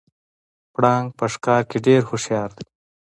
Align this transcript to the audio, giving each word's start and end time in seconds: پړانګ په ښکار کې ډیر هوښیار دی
پړانګ 0.73 1.07
په 1.19 1.25
ښکار 1.33 1.61
کې 1.69 1.77
ډیر 1.85 2.01
هوښیار 2.09 2.49
دی 2.57 2.65